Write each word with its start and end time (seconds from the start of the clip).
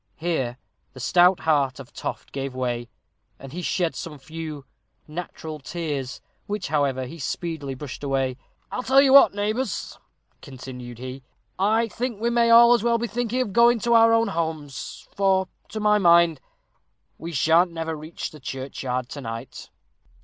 Here 0.15 0.57
the 0.93 0.99
stout 0.99 1.41
heart 1.41 1.79
of 1.79 1.93
Toft 1.93 2.31
gave 2.31 2.55
way, 2.55 2.89
and 3.37 3.53
he 3.53 3.61
shed 3.61 3.93
some 3.93 4.17
few 4.17 4.65
"natural 5.07 5.59
tears," 5.59 6.21
which, 6.47 6.69
however, 6.69 7.05
he 7.05 7.19
speedily 7.19 7.75
brushed 7.75 8.03
away. 8.03 8.35
"I'll 8.71 8.81
tell 8.81 8.99
you 8.99 9.13
what, 9.13 9.35
neighbors," 9.35 9.99
continued 10.41 10.97
he, 10.97 11.21
"I 11.59 11.87
think 11.87 12.19
we 12.19 12.31
may 12.31 12.49
all 12.49 12.73
as 12.73 12.81
well 12.81 12.97
be 12.97 13.05
thinking 13.05 13.41
of 13.41 13.53
going 13.53 13.79
to 13.81 13.93
our 13.93 14.11
own 14.11 14.29
homes, 14.29 15.07
for, 15.15 15.47
to 15.69 15.79
my 15.79 15.99
mind, 15.99 16.41
we 17.19 17.31
shall 17.31 17.67
never 17.67 17.95
reach 17.95 18.31
the 18.31 18.39
churchyard 18.39 19.07
to 19.09 19.21
night." 19.21 19.69